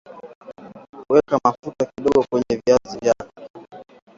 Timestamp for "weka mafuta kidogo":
1.11-2.21